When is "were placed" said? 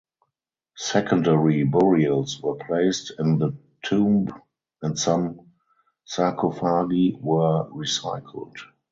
2.41-3.11